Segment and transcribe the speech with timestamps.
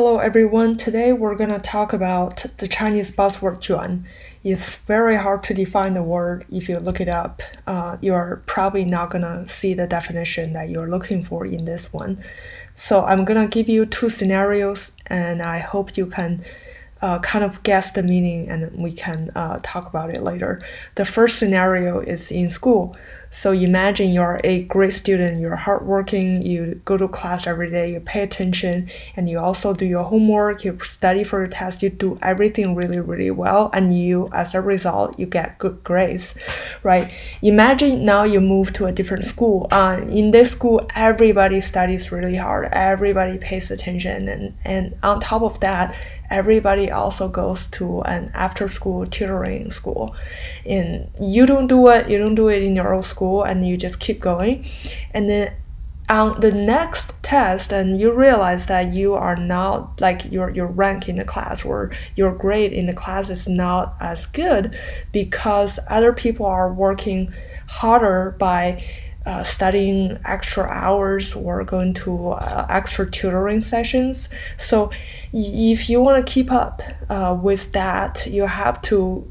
[0.00, 0.78] Hello everyone.
[0.78, 4.06] Today we're gonna talk about the Chinese buzzword 卷.
[4.42, 6.46] It's very hard to define the word.
[6.50, 10.88] If you look it up, uh, you're probably not gonna see the definition that you're
[10.88, 12.24] looking for in this one.
[12.76, 16.46] So I'm gonna give you two scenarios, and I hope you can
[17.02, 20.60] uh, kind of guess the meaning and we can uh, talk about it later.
[20.96, 22.96] The first scenario is in school.
[23.32, 28.00] So imagine you're a great student, you're hardworking, you go to class every day, you
[28.00, 32.18] pay attention, and you also do your homework, you study for your test, you do
[32.22, 36.34] everything really, really well, and you, as a result, you get good grades,
[36.82, 37.12] right?
[37.40, 39.68] Imagine now you move to a different school.
[39.70, 45.42] Uh, in this school, everybody studies really hard, everybody pays attention, and, and on top
[45.42, 45.94] of that,
[46.30, 50.14] everybody also goes to an after school tutoring school
[50.64, 53.76] and you don't do it you don't do it in your own school and you
[53.76, 54.64] just keep going
[55.12, 55.52] and then
[56.08, 61.08] on the next test and you realize that you are not like your your rank
[61.08, 64.76] in the class or your grade in the class is not as good
[65.12, 67.32] because other people are working
[67.68, 68.82] harder by
[69.26, 74.28] uh, studying extra hours or going to uh, extra tutoring sessions.
[74.56, 74.90] So,
[75.32, 79.30] if you want to keep up uh, with that, you have to,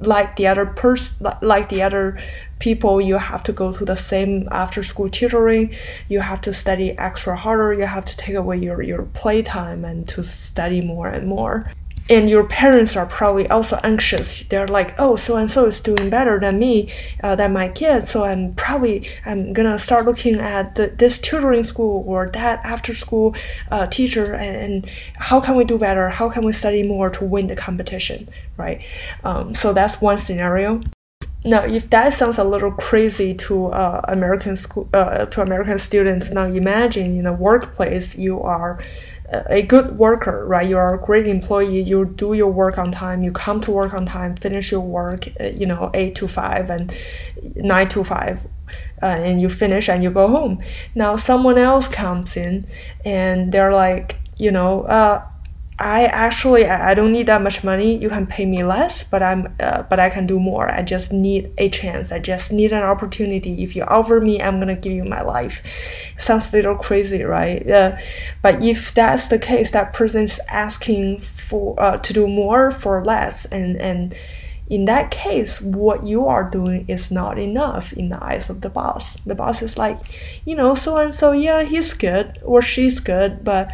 [0.00, 2.20] like the other person, like the other
[2.58, 5.74] people, you have to go to the same after school tutoring.
[6.08, 7.74] You have to study extra harder.
[7.74, 11.70] You have to take away your your playtime and to study more and more
[12.10, 14.44] and your parents are probably also anxious.
[14.44, 18.08] They're like oh so and so is doing better than me uh, than my kid
[18.08, 22.94] so i'm probably i'm gonna start looking at the, this tutoring school or that after
[22.94, 23.34] school
[23.70, 26.08] uh, teacher and, and, how can we do better?
[26.08, 28.28] How can we study more to win the competition?
[28.56, 28.82] Right?
[29.22, 30.80] Um, so that's one scenario.
[31.44, 36.30] Now, if that sounds a little crazy to uh, American school uh, to American students,
[36.30, 38.82] now imagine in a workplace you are
[39.32, 40.68] a good worker, right?
[40.68, 41.80] You are a great employee.
[41.80, 43.22] You do your work on time.
[43.22, 44.36] You come to work on time.
[44.36, 46.92] Finish your work, uh, you know, eight to five and
[47.54, 48.44] nine to five,
[49.02, 50.60] uh, and you finish and you go home.
[50.94, 52.66] Now someone else comes in,
[53.04, 55.22] and they're like, you know, uh,
[55.80, 57.96] I actually I don't need that much money.
[57.96, 60.70] You can pay me less, but I'm uh, but I can do more.
[60.70, 62.12] I just need a chance.
[62.12, 63.62] I just need an opportunity.
[63.62, 65.62] If you offer me, I'm gonna give you my life.
[66.18, 67.66] Sounds a little crazy, right?
[67.68, 67.96] Uh,
[68.42, 73.46] but if that's the case, that person's asking for uh, to do more for less,
[73.46, 74.14] and and
[74.70, 78.70] in that case, what you are doing is not enough in the eyes of the
[78.70, 79.16] boss.
[79.26, 79.98] The boss is like,
[80.44, 83.68] you know, so and so, yeah, he's good or she's good, but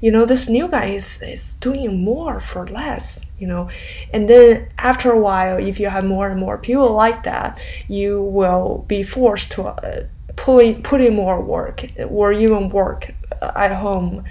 [0.00, 3.68] you know, this new guy is, is doing more for less, you know.
[4.14, 8.22] And then after a while, if you have more and more people like that, you
[8.22, 10.04] will be forced to uh,
[10.36, 14.24] pulling, put in more work or even work at home,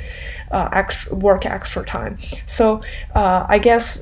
[0.51, 2.17] uh, extra, work extra time.
[2.47, 2.81] So
[3.13, 4.01] uh, I guess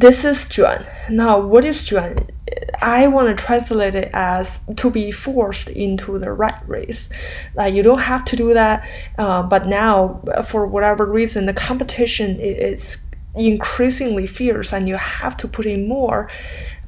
[0.00, 0.86] this is Juan.
[1.10, 2.16] Now, what is Juan?
[2.80, 7.10] I want to translate it as to be forced into the rat race.
[7.54, 12.40] Like you don't have to do that, uh, but now for whatever reason, the competition
[12.40, 12.96] is
[13.36, 16.30] increasingly fierce, and you have to put in more.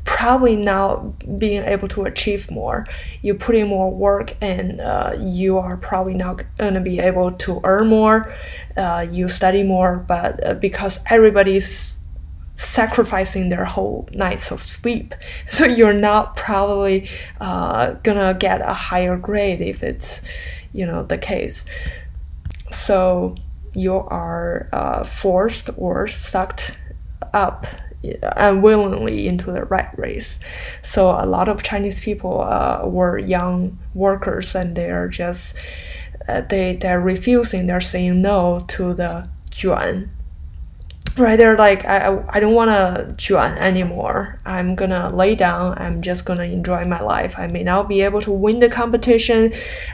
[0.05, 2.87] Probably now being able to achieve more,
[3.21, 7.33] you put in more work, and uh, you are probably not going to be able
[7.33, 8.35] to earn more.
[8.75, 11.99] Uh, you study more, but uh, because everybody's
[12.63, 15.15] sacrificing their whole nights of sleep.
[15.49, 17.09] So you're not probably
[17.41, 20.23] uh, gonna get a higher grade if it's,
[20.73, 21.65] you know, the case.
[22.73, 23.35] So
[23.75, 26.77] you are uh, forced or sucked
[27.35, 27.67] up
[28.37, 30.39] unwillingly into the rat race.
[30.83, 35.55] So a lot of Chinese people uh, were young workers and they're just
[36.29, 37.67] uh, they they're refusing.
[37.67, 40.09] They're saying no to the 卷
[41.19, 44.41] right they're like i i don't want to 卷 anymore.
[44.45, 45.79] I'm gonna lay down.
[45.79, 47.39] I'm just gonna enjoy my life.
[47.39, 49.53] I may not be able to win the competition.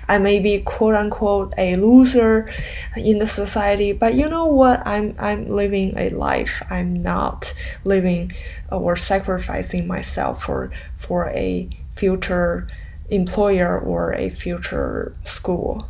[0.09, 2.53] I may be quote unquote a loser
[2.97, 4.87] in the society but you know what?
[4.87, 6.63] I'm i'm living a life.
[6.71, 7.53] I'm not
[7.85, 8.33] living
[8.71, 12.69] or sacrificing myself for for a future
[13.11, 15.89] employer or a future school.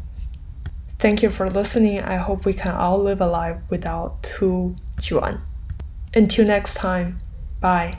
[0.98, 2.00] Thank you for listening.
[2.00, 5.40] I hope we can all live a life without too 卷.
[6.14, 7.18] Until next time,
[7.60, 7.98] bye.